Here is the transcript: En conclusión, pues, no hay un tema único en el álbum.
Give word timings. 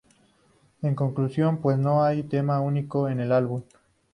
En 0.81 0.95
conclusión, 0.95 1.61
pues, 1.61 1.77
no 1.77 2.03
hay 2.03 2.21
un 2.21 2.29
tema 2.29 2.59
único 2.59 3.07
en 3.07 3.19
el 3.19 3.31
álbum. 3.31 3.61